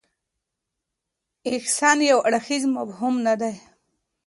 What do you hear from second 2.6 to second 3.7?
مفهوم نه دی.